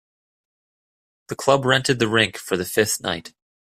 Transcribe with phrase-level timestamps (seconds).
[1.27, 3.33] The club rented the rink for the fifth night.